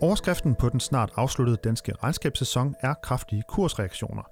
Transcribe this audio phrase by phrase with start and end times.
[0.00, 4.22] Overskriften på den snart afsluttede danske regnskabssæson er kraftige kursreaktioner.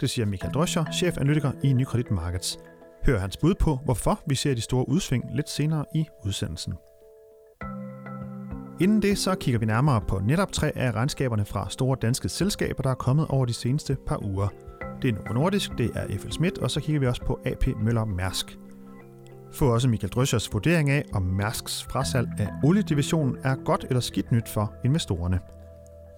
[0.00, 2.58] Det siger Michael Drøscher, chefanalytiker i Nykredit Markets.
[3.06, 6.74] Hør hans bud på, hvorfor vi ser de store udsving lidt senere i udsendelsen.
[8.80, 12.82] Inden det så kigger vi nærmere på netop tre af regnskaberne fra store danske selskaber,
[12.82, 14.48] der er kommet over de seneste par uger.
[15.02, 17.66] Det er Novo Nordisk, det er FL Schmidt, og så kigger vi også på AP
[17.82, 18.58] Møller Mærsk.
[19.56, 24.32] Få også Michael Drøschers vurdering af, om Mærsks frasalg af oliedivisionen er godt eller skidt
[24.32, 25.40] nyt for investorerne.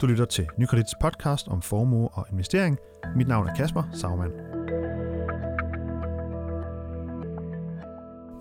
[0.00, 2.78] Du lytter til Nykredits podcast om formue og investering.
[3.16, 4.32] Mit navn er Kasper Sagmann.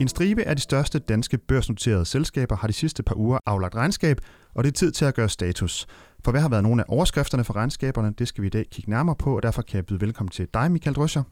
[0.01, 4.17] En stribe af de største danske børsnoterede selskaber har de sidste par uger aflagt regnskab,
[4.55, 5.87] og det er tid til at gøre status.
[6.25, 8.89] For hvad har været nogle af overskrifterne for regnskaberne, det skal vi i dag kigge
[8.89, 11.23] nærmere på, og derfor kan jeg byde velkommen til dig, Michael Drøscher.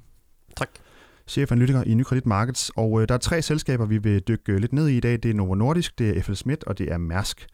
[0.57, 0.69] Tak.
[1.27, 4.73] Chefanalytiker i Nykredit Markets, og øh, der er tre selskaber, vi vil dykke øh, lidt
[4.73, 5.13] ned i i dag.
[5.23, 7.47] Det er Novo Nordisk, det er FL Schmidt, og det er Mærsk.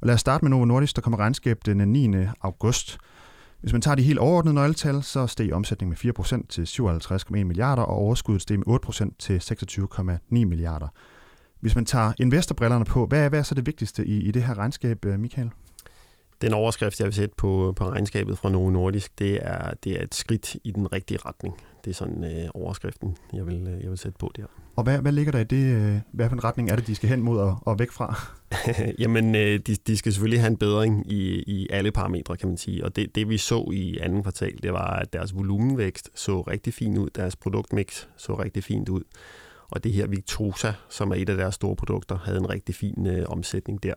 [0.00, 2.14] Og lad os starte med Novo Nordisk, der kommer regnskab den øh, 9.
[2.40, 2.98] august.
[3.60, 7.82] Hvis man tager de helt overordnede nøgletal, så steg omsætningen med 4% til 57,1 milliarder,
[7.82, 10.88] og overskuddet steg med 8% til 26,9 milliarder.
[11.60, 14.42] Hvis man tager investorbrillerne på, hvad er, hvad er så det vigtigste i, i det
[14.42, 15.50] her regnskab, øh, Michael?
[16.42, 20.02] Den overskrift, jeg vil sætte på, på regnskabet fra Novo Nordisk, det er, det er
[20.02, 21.54] et skridt i den rigtige retning.
[21.84, 24.44] Det er sådan øh, overskriften, jeg vil, øh, jeg vil sætte på der.
[24.76, 25.76] Og hvad, hvad ligger der i det?
[25.76, 28.16] Øh, hvad for en retning er det, de skal hen mod og, og væk fra?
[29.02, 32.56] Jamen, øh, de, de skal selvfølgelig have en bedring i, i alle parametre, kan man
[32.56, 32.84] sige.
[32.84, 36.74] Og det, det vi så i anden kvartal, det var, at deres volumenvækst så rigtig
[36.74, 37.10] fint ud.
[37.14, 39.02] Deres produktmix så rigtig fint ud.
[39.72, 43.06] Og det her Victosa, som er et af deres store produkter, havde en rigtig fin
[43.06, 43.94] øh, omsætning der.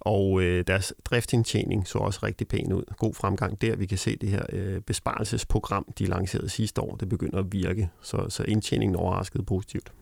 [0.00, 2.94] Og øh, deres driftindtjening så også rigtig pæn ud.
[2.98, 3.76] God fremgang der.
[3.76, 7.90] Vi kan se det her øh, besparelsesprogram, de lancerede sidste år, det begynder at virke.
[8.00, 9.92] Så, så indtjeningen overraskede positivt.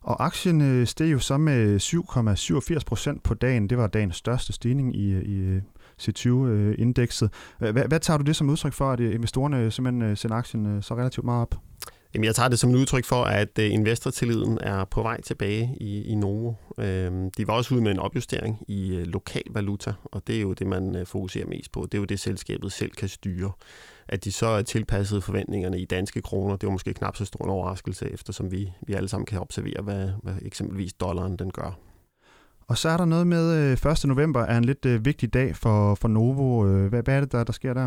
[0.00, 3.70] Og aktien øh, steg jo så med 7,87 procent på dagen.
[3.70, 5.62] Det var dagens største stigning i, øh, i øh,
[6.02, 7.30] C20-indekset.
[7.60, 10.94] Øh, hvad, hvad tager du det som udtryk for, at investorerne simpelthen sender aktien så
[10.94, 11.69] relativt meget op?
[12.14, 15.76] Jamen, jeg tager det som et udtryk for, at øh, investortilliden er på vej tilbage
[15.80, 16.52] i, i Novo.
[16.78, 20.40] Øhm, de var også ude med en opjustering i øh, lokal valuta, og det er
[20.40, 21.82] jo det, man øh, fokuserer mest på.
[21.82, 23.52] Det er jo det, selskabet selv kan styre.
[24.08, 27.44] At de så er tilpasset forventningerne i danske kroner, det var måske knap så stor
[27.44, 31.78] en overraskelse, eftersom vi, vi alle sammen kan observere, hvad, hvad eksempelvis dollaren den gør.
[32.66, 34.04] Og så er der noget med øh, 1.
[34.04, 36.66] november er en lidt øh, vigtig dag for, for Novo.
[36.66, 37.86] Øh, hvad, hvad er det, der, der sker der?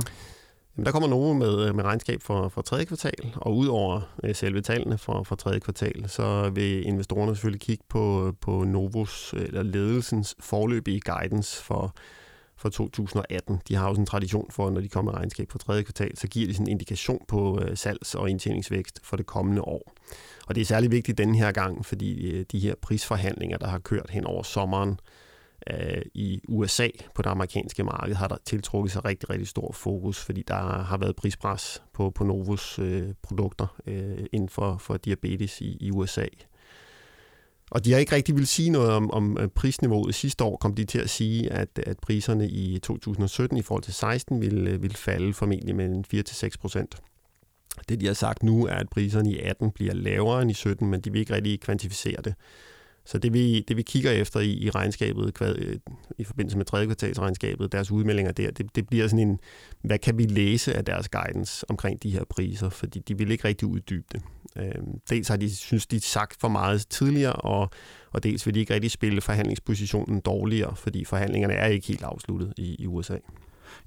[0.77, 4.35] Jamen, der kommer Novo med, øh, med regnskab for, for tredje kvartal, og udover øh,
[4.35, 9.63] selve tallene for, for tredje kvartal, så vil investorerne selvfølgelig kigge på, på Novos eller
[9.63, 11.95] ledelsens forløbige guidance for,
[12.57, 13.61] for 2018.
[13.67, 16.27] De har også en tradition for, når de kommer med regnskab for tredje kvartal, så
[16.27, 19.93] giver de sådan en indikation på øh, salgs- og indtjeningsvækst for det kommende år.
[20.47, 23.79] Og det er særlig vigtigt denne her gang, fordi øh, de her prisforhandlinger, der har
[23.79, 24.97] kørt hen over sommeren, øh,
[25.69, 30.19] Øh, i USA på det amerikanske marked har der tiltrukket sig rigtig, rigtig stor fokus,
[30.19, 35.61] fordi der har været prispres på, på Novos øh, produkter øh, inden for, for diabetes
[35.61, 36.25] i, i USA.
[37.71, 40.15] Og de har ikke rigtig vil sige noget om, om øh, prisniveauet.
[40.15, 43.93] Sidste år kom de til at sige, at, at priserne i 2017 i forhold til
[43.93, 46.95] 16 ville, øh, ville falde formentlig mellem 4-6 procent.
[47.89, 50.89] Det de har sagt nu er, at priserne i 18 bliver lavere end i 17,
[50.89, 52.35] men de vil ikke rigtig kvantificere det.
[53.05, 55.79] Så det vi, det vi kigger efter i, i regnskabet, kvad, øh,
[56.17, 59.39] i forbindelse med tredje kvartalsregnskabet, deres udmeldinger der, det, det bliver sådan en,
[59.81, 63.47] hvad kan vi læse af deres guidance omkring de her priser, fordi de vil ikke
[63.47, 64.21] rigtig uddybe det.
[64.57, 67.69] Øh, dels har de, synes de sagt for meget tidligere, og,
[68.11, 72.53] og dels vil de ikke rigtig spille forhandlingspositionen dårligere, fordi forhandlingerne er ikke helt afsluttet
[72.57, 73.17] i, i USA.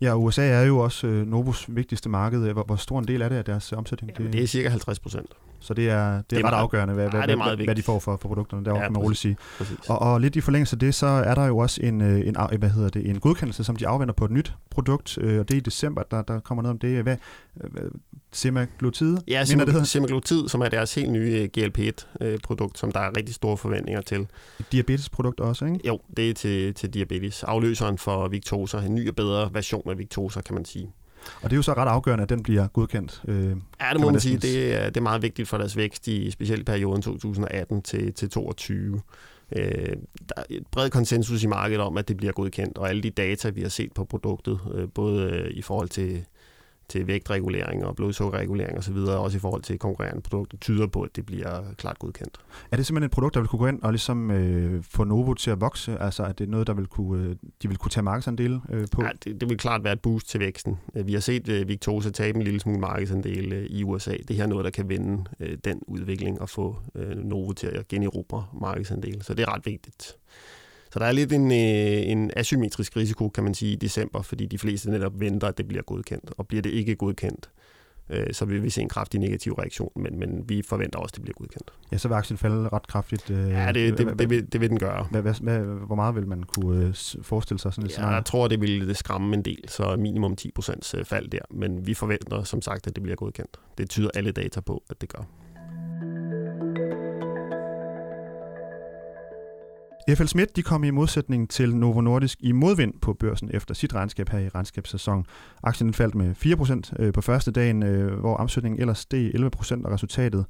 [0.00, 2.52] Ja, USA er jo også øh, Novos vigtigste marked.
[2.52, 4.12] Hvor, hvor stor en del er det af deres omsætning?
[4.18, 5.30] Ja, det er cirka 50 procent.
[5.60, 7.74] Så det er, det er, det er ret meget, afgørende, hvad, hvad, hvad, hvad, hvad
[7.74, 8.64] de får for, for produkterne.
[8.64, 9.36] Der ja, kan man roligt sige.
[9.88, 12.36] Og, og lidt i forlængelse af det, så er der jo også en, øh, en,
[12.58, 15.54] hvad hedder det, en godkendelse, som de afvender på et nyt produkt, øh, og det
[15.54, 17.02] er i december, der, der kommer noget om det.
[17.02, 17.16] Hvad,
[18.32, 19.16] semaglutid?
[19.28, 23.56] Ja, sem- semaglutid, som er deres helt nye øh, GLP-1-produkt, som der er rigtig store
[23.56, 24.26] forventninger til.
[24.60, 25.80] Et diabetesprodukt også, ikke?
[25.86, 27.42] Jo, det er til, til diabetes.
[27.42, 30.92] Afløseren for Victosa, en ny og bedre version af Victosa, kan man sige.
[31.42, 33.22] Og det er jo så ret afgørende, at den bliver godkendt.
[33.28, 34.36] Øh, ja, det må man sige.
[34.36, 38.30] Det er, det er meget vigtigt for deres vækst, i specielt perioden 2018 til, til
[38.30, 39.00] 2022.
[39.56, 39.96] Øh,
[40.28, 43.10] der er et bred konsensus i markedet om, at det bliver godkendt, og alle de
[43.10, 46.24] data, vi har set på produktet, øh, både øh, i forhold til
[46.88, 51.26] til vægtregulering og blodsukkerregulering osv., også i forhold til konkurrerende produkter, tyder på, at det
[51.26, 52.38] bliver klart godkendt.
[52.70, 55.34] Er det simpelthen et produkt, der vil kunne gå ind og ligesom øh, få Novo
[55.34, 55.98] til at vokse?
[55.98, 59.02] Altså er det noget, der vil kunne, øh, de vil kunne tage markedsandel øh, på?
[59.02, 60.78] Ja, det, det vil klart være et boost til væksten.
[60.94, 64.16] Vi har set øh, Victosa tabe en lille smule markedsandel øh, i USA.
[64.28, 67.66] Det her er noget, der kan vende øh, den udvikling og få øh, Novo til
[67.66, 69.22] at generobre markedsandel.
[69.22, 70.16] Så det er ret vigtigt.
[70.96, 74.46] Så der er lidt en, øh, en asymmetrisk risiko, kan man sige, i december, fordi
[74.46, 76.32] de fleste netop venter, at det bliver godkendt.
[76.38, 77.50] Og bliver det ikke godkendt,
[78.10, 81.16] øh, så vil vi se en kraftig negativ reaktion, men, men vi forventer også, at
[81.16, 81.72] det bliver godkendt.
[81.92, 83.30] Ja, så vil aktien falde ret kraftigt.
[83.30, 85.06] Øh, ja, det, det, det, vil, det vil den gøre.
[85.10, 88.60] Hvad, hvad, hvor meget vil man kunne forestille sig sådan et ja, Jeg tror, det
[88.60, 92.94] vil skræmme en del, så minimum 10% fald der, men vi forventer som sagt, at
[92.94, 93.56] det bliver godkendt.
[93.78, 95.28] Det tyder alle data på, at det gør.
[100.14, 103.94] FL Schmidt de kom i modsætning til Novo Nordisk i modvind på børsen efter sit
[103.94, 105.26] regnskab her i regnskabssæsonen.
[105.62, 106.34] Aktien faldt med
[106.98, 110.44] 4% øh, på første dagen, øh, hvor omsætningen ellers steg 11% og resultatet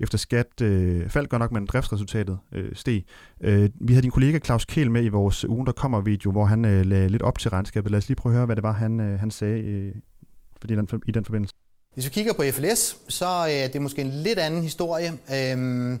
[0.00, 3.04] efter skat øh, faldt godt nok, men driftsresultatet øh, steg.
[3.40, 6.44] Øh, vi havde din kollega Claus Kehl med i vores ugen, der kommer video, hvor
[6.44, 7.90] han øh, lagde lidt op til regnskabet.
[7.90, 9.94] Lad os lige prøve at høre, hvad det var, han, øh, han sagde øh,
[10.64, 11.54] i, den, i den forbindelse.
[11.94, 15.10] Hvis vi kigger på FLS, så øh, er det måske en lidt anden historie.
[15.10, 15.98] Øh,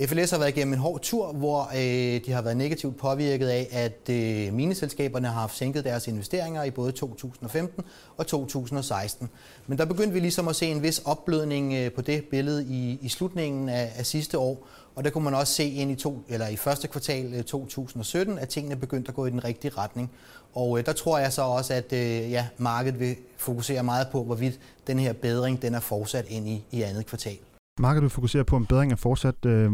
[0.00, 3.68] FLS har været igennem en hård tur, hvor øh, de har været negativt påvirket af,
[3.72, 7.84] at øh, mineselskaberne har haft sænket deres investeringer i både 2015
[8.16, 9.28] og 2016.
[9.66, 12.98] Men der begyndte vi ligesom at se en vis opblødning øh, på det billede i,
[13.02, 14.66] i slutningen af, af sidste år.
[14.94, 18.38] Og der kunne man også se ind i, to, eller i første kvartal øh, 2017,
[18.38, 20.10] at tingene begyndte at gå i den rigtige retning.
[20.54, 24.24] Og øh, der tror jeg så også, at øh, ja, markedet vil fokusere meget på,
[24.24, 27.38] hvorvidt den her bedring den er fortsat ind i, i andet kvartal.
[27.82, 29.46] Markedet vil fokusere på, en bedring er fortsat.
[29.46, 29.70] Øh,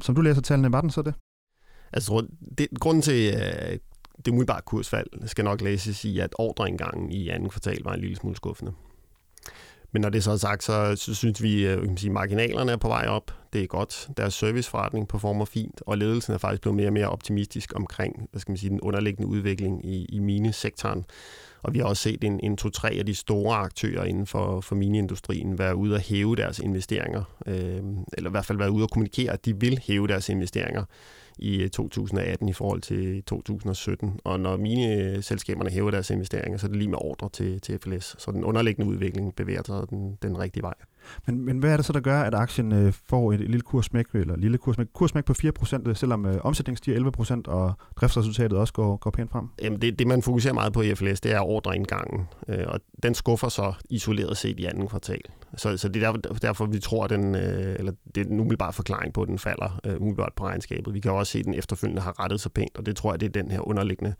[0.00, 1.14] som du læser tallene, var den så det?
[1.92, 2.26] Altså,
[2.58, 3.78] det, grunden til øh,
[4.16, 8.16] det umiddelbare kursfald skal nok læses i, at ordreindgangen i anden kvartal var en lille
[8.16, 8.72] smule skuffende.
[9.92, 12.72] Men når det så er sagt, så, så synes vi, øh, at kan sige, marginalerne
[12.72, 13.34] er på vej op.
[13.52, 14.08] Det er godt.
[14.16, 18.40] Deres serviceforretning performer fint, og ledelsen er faktisk blevet mere og mere optimistisk omkring hvad
[18.40, 21.04] skal man sige, den underliggende udvikling i, i minesektoren.
[21.62, 24.74] Og vi har også set en, en to-tre af de store aktører inden for, for
[24.74, 28.90] mineindustrien være ude og hæve deres investeringer, øh, eller i hvert fald være ude og
[28.90, 30.84] kommunikere, at de vil hæve deres investeringer
[31.38, 34.20] i 2018 i forhold til 2017.
[34.24, 37.78] Og når mine selskaberne hæver deres investeringer, så er det lige med ordre til, til
[37.78, 38.16] FLS.
[38.18, 40.74] Så den underliggende udvikling bevæger sig den, den rigtige vej.
[41.26, 43.60] Men, men hvad er det så, der gør, at aktien øh, får et, et lille
[43.60, 47.10] kursmæk, eller lille kursmæk, kursmæk på 4%, øh, selvom øh, omsætningen stiger
[47.46, 49.48] 11%, og driftsresultatet også går, går pænt frem?
[49.62, 53.14] Jamen det, det, man fokuserer meget på i FLS, det er ordreindgangen, øh, og den
[53.14, 55.20] skuffer så isoleret set i anden kvartal.
[55.56, 58.40] Så, så det er derfor, derfor vi tror, at den, øh, eller det er en
[58.40, 60.94] umiddelbar forklaring på, at den falder øh, umiddelbart på regnskabet.
[60.94, 63.20] Vi kan også se, at den efterfølgende har rettet sig pænt, og det tror jeg,
[63.20, 64.14] det er den her underliggende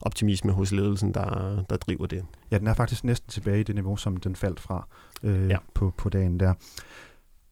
[0.00, 2.24] optimisme hos ledelsen, der, der driver det.
[2.50, 4.86] Ja, den er faktisk næsten tilbage i det niveau, som den faldt fra
[5.22, 5.56] øh, ja.
[5.74, 6.54] på, på dagen der.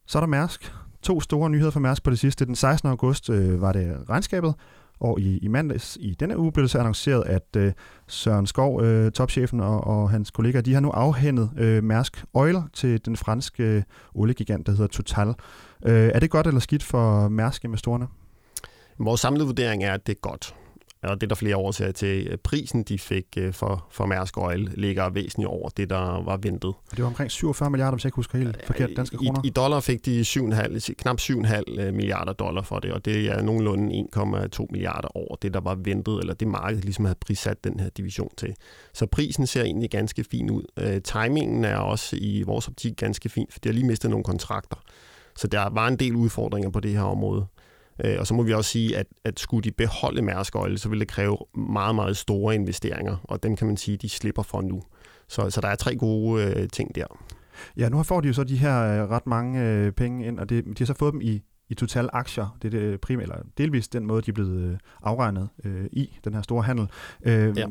[0.07, 0.73] Så er der Mærsk.
[1.03, 2.47] To store nyheder for Mærsk på det sidste.
[2.47, 2.89] Den 16.
[2.89, 4.55] august øh, var det regnskabet,
[5.03, 7.73] og i, i mandags i denne uge blev det så annonceret, at øh,
[8.07, 12.57] Søren Skov, øh, topchefen og, og hans kollegaer, de har nu afhændet øh, Mærsk Oil
[12.73, 13.83] til den franske øh,
[14.15, 15.29] oliegigant, der hedder Total.
[15.87, 18.07] Øh, er det godt eller skidt for Mærsk-investorerne?
[18.99, 20.55] Vores samlede vurdering er, at det er godt
[21.03, 22.39] og det er der flere årsager til.
[22.45, 26.75] Prisen, de fik øh, for, for Mærsk Oil, ligger væsentligt over det, der var ventet.
[26.91, 29.41] Det var omkring 47 milliarder, hvis jeg ikke husker helt forkert, danske kroner.
[29.45, 33.27] I, i dollar fik de 7,5, knap 7,5 øh, milliarder dollar for det, og det
[33.27, 37.65] er nogenlunde 1,2 milliarder over det, der var ventet, eller det markedet ligesom havde prissat
[37.65, 38.55] den her division til.
[38.95, 41.01] Så prisen ser egentlig ganske fin ud.
[41.01, 44.77] Timingen er også i vores optik ganske fin, for de har lige mistet nogle kontrakter.
[45.37, 47.47] Så der var en del udfordringer på det her område.
[48.05, 50.89] Øh, og så må vi også sige, at, at skulle de beholde Mærsk Oil, så
[50.89, 54.61] vil det kræve meget, meget store investeringer, og dem kan man sige, de slipper for
[54.61, 54.83] nu.
[55.29, 57.07] Så, så der er tre gode øh, ting der.
[57.77, 60.49] Ja, nu får de jo så de her øh, ret mange øh, penge ind, og
[60.49, 62.57] det, de har så fået dem i i total aktier.
[62.63, 66.19] Det er det primære, eller delvis den måde, de er blevet øh, afregnet øh, i,
[66.25, 66.87] den her store handel.
[67.23, 67.67] Øh, ja.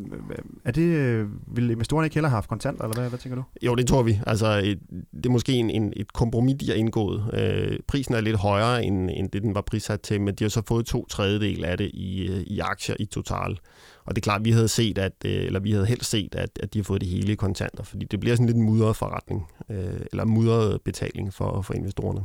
[0.65, 3.43] Er det, øh, vil investorerne ikke heller have haft kontanter, eller hvad, hvad tænker du?
[3.61, 4.19] Jo, det tror vi.
[4.27, 4.79] Altså, et,
[5.13, 7.25] det er måske en, en, et kompromis, de har indgået.
[7.33, 10.49] Øh, prisen er lidt højere, end, end det, den var prissat til, men de har
[10.49, 13.59] så fået to tredjedel af det i, øh, i aktier i total.
[14.05, 16.73] Og det er klart, vi havde set, at, eller vi havde helst set, at, at
[16.73, 19.47] de har fået det hele i kontanter, fordi det bliver sådan lidt en mudret forretning,
[19.69, 22.21] øh, eller mudret betaling for, for investorerne.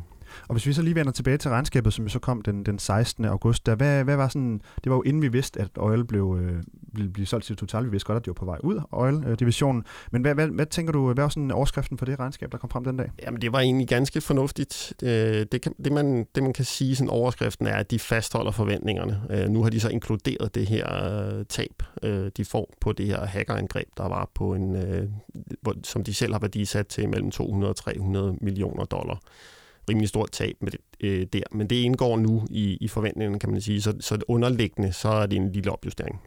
[0.49, 3.25] Og hvis vi så lige vender tilbage til regnskabet, som så kom den, den 16.
[3.25, 6.39] august, der, hvad, hvad var sådan, det var jo inden vi vidste, at Oil blev,
[6.41, 6.63] øh,
[6.93, 7.85] ville blive solgt til Total.
[7.85, 9.85] Vi vidste godt, at det var på vej ud, Oil-divisionen.
[10.13, 12.71] Men hvad, hvad, hvad tænker du, hvad var sådan overskriften for det regnskab, der kom
[12.71, 13.11] frem den dag?
[13.23, 14.95] Jamen, det var egentlig ganske fornuftigt.
[15.03, 18.51] Øh, det, kan, det, man, det man kan sige, sådan overskriften er, at de fastholder
[18.51, 19.23] forventningerne.
[19.31, 23.07] Øh, nu har de så inkluderet det her øh, tab, øh, de får på det
[23.07, 25.09] her hackerangreb, der var på en, øh,
[25.61, 29.21] hvor, som de selv har værdisat til mellem 200 og 300 millioner dollar
[29.91, 31.43] rimelig stort tab med det, øh, der.
[31.53, 33.83] Men det indgår nu i, i forventningerne, kan man sige.
[33.83, 36.21] Så, så underliggende, så er det en lille opjustering.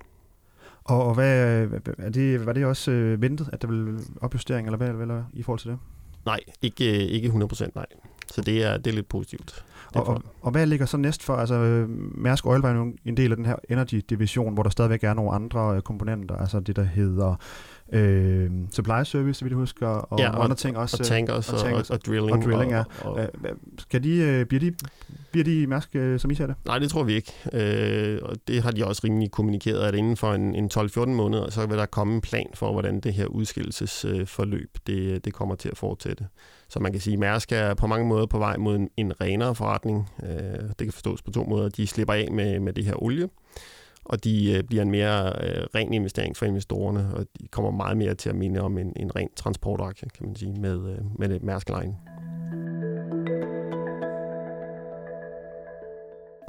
[0.83, 4.77] Og, og hvad, er det, var det også øh, ventet, at der ville opjustering, eller
[4.77, 5.79] hvad, eller, i forhold til det?
[6.25, 7.85] Nej, ikke, ikke 100 nej.
[8.33, 9.63] Så det er, det er lidt positivt.
[9.95, 11.35] Og, og, og hvad ligger så næst for?
[11.35, 15.13] Altså, Mærsk Oil var jo en del af den her energy-division, hvor der stadigvæk er
[15.13, 17.35] nogle andre øh, komponenter, altså det, der hedder
[17.93, 20.97] øh, supply service, vil du huske, og, ja, og andre ting også.
[20.99, 22.31] Og tankers og, og, tankers, og, og drilling.
[22.31, 22.83] Og drilling, ja.
[23.01, 23.19] Og,
[23.77, 24.73] skal de, bliver, de,
[25.31, 26.55] bliver de Mærsk, som I ser det?
[26.65, 27.33] Nej, det tror vi ikke.
[27.53, 31.49] Øh, og det har de også rimelig kommunikeret, at inden for en, en 12-14 måneder,
[31.49, 35.69] så vil der komme en plan for, hvordan det her udskillelsesforløb det, det kommer til
[35.69, 36.25] at fortsætte.
[36.69, 39.21] Så man kan sige, at Mærsk er på mange måder på vej mod en, en
[39.21, 40.09] renere forretning.
[40.23, 40.29] Øh,
[40.69, 41.69] det kan forstås på to måder.
[41.69, 43.29] De slipper af med, med det her olie,
[44.05, 47.97] og de øh, bliver en mere øh, ren investering for investorerne, og de kommer meget
[47.97, 51.39] mere til at minde om en, en ren transportaktie, kan man sige, med, øh, med
[51.39, 51.95] Mærsk Line.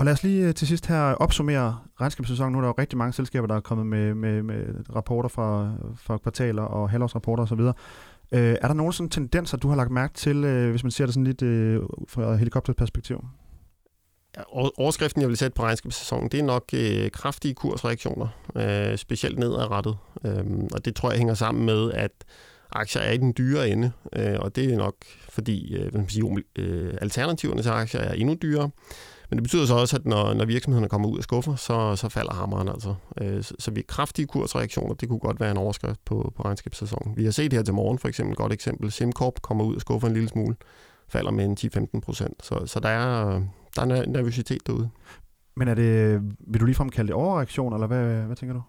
[0.00, 2.52] Og lad os lige øh, til sidst her opsummere regnskabssæsonen.
[2.52, 4.64] Nu er der jo rigtig mange selskaber, der er kommet med, med, med
[4.96, 7.60] rapporter fra, fra kvartaler og halvårsrapporter osv.
[7.60, 11.04] Øh, er der nogle sådan tendenser, du har lagt mærke til, øh, hvis man ser
[11.06, 13.24] det sådan lidt øh, fra helikopterperspektiv?
[14.36, 14.42] Ja,
[14.78, 19.96] overskriften, jeg vil sætte på regnskabssæsonen, det er nok øh, kraftige kursreaktioner, øh, specielt nedadrettet.
[20.24, 22.12] Øh, og det tror jeg hænger sammen med, at
[22.72, 24.94] aktier er i den dyre ende, øh, og det er nok
[25.28, 28.70] fordi øh, hvad man sige, øh, alternativerne til aktier er endnu dyrere.
[29.30, 32.08] Men det betyder så også, at når, når virksomhederne kommer ud af skuffer, så, så
[32.08, 32.94] falder hammeren altså.
[33.20, 37.16] Øh, så, så vi kraftige kursreaktioner, det kunne godt være en overskrift på, på regnskabssæsonen.
[37.16, 38.92] Vi har set her til morgen for eksempel, et godt eksempel.
[38.92, 40.56] SimCorp kommer ud af skuffer en lille smule,
[41.08, 41.56] falder med en
[41.96, 42.44] 10-15 procent.
[42.44, 43.42] Så, så der er,
[43.76, 44.90] der er nervøsitet derude.
[45.56, 48.62] Men er det, vil du ligefrem kalde det overreaktion, eller hvad, hvad tænker du?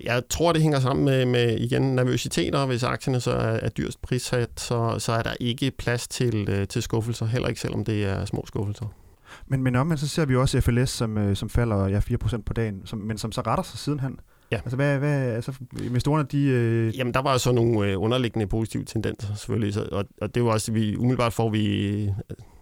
[0.00, 2.66] Jeg tror, det hænger sammen med, med igen nervøsiteter.
[2.66, 6.68] Hvis aktierne så er, er dyrest prissat, så, så er der ikke plads til, øh,
[6.68, 8.86] til skuffelser, heller ikke selvom det er små skuffelser.
[9.46, 12.52] Men, men omvendt så ser vi også FLS, som, øh, som falder ja, 4% på
[12.52, 14.18] dagen, som, men som så retter sig sidenhen.
[14.52, 14.56] Ja.
[14.56, 15.52] Altså, hvad, hvad, altså,
[15.84, 16.44] investorerne, de...
[16.44, 16.98] Øh...
[16.98, 19.74] Jamen, der var så nogle øh, underliggende positive tendenser, selvfølgelig.
[19.74, 22.10] Så, og, og det er jo også, vi umiddelbart får vi...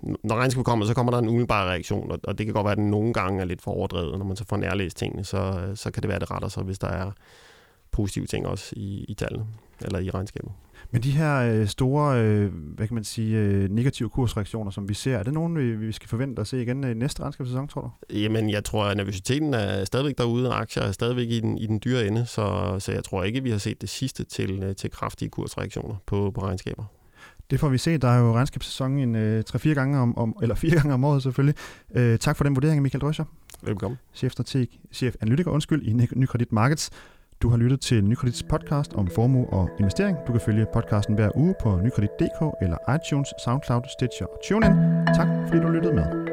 [0.03, 2.73] Når regnskabet kommer, så kommer der en umiddelbar reaktion, og, og det kan godt være,
[2.73, 4.19] at den nogle gange er lidt for overdrevet.
[4.19, 6.63] Når man så får nærlæst tingene, så, så kan det være, at det retter sig,
[6.63, 7.11] hvis der er
[7.91, 9.47] positive ting også i, i tallene,
[9.85, 10.53] eller i regnskabet.
[10.91, 14.95] Men de her øh, store, øh, hvad kan man sige, øh, negative kursreaktioner, som vi
[14.95, 17.81] ser, er det nogen, vi, vi skal forvente at se igen i næste regnskabssæson, tror
[17.81, 18.17] du?
[18.17, 21.67] Jamen, jeg tror, at nervøsiteten er stadigvæk derude, og aktier er stadigvæk i den, i
[21.67, 24.91] den dyre ende, så, så jeg tror ikke, vi har set det sidste til, til
[24.91, 26.85] kraftige kursreaktioner på, på regnskaber.
[27.51, 27.99] Det får vi se.
[27.99, 31.23] Der er jo regnskabssæson en øh, 3-4 gange om, om, eller fire gange om året
[31.23, 31.55] selvfølgelig.
[31.95, 33.25] Øh, tak for den vurdering, Michael Drøscher.
[33.63, 33.99] Velkommen.
[34.15, 36.91] Chef strateg, chef analytiker, undskyld, i Nykredit Markets.
[37.43, 40.17] Du har lyttet til Nykredits podcast om formue og investering.
[40.27, 44.73] Du kan følge podcasten hver uge på nykredit.dk eller iTunes, SoundCloud, Stitcher og TuneIn.
[45.07, 46.32] Tak fordi du lyttede med.